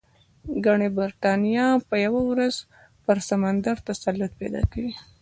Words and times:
ګنې 0.65 0.89
برېټانیا 0.97 1.67
به 1.87 1.95
یوه 2.05 2.21
ورځ 2.31 2.55
پر 3.05 3.17
سمندر 3.27 3.75
تسلط 3.87 4.31
پیدا 4.41 4.61
کوي. 4.71 4.93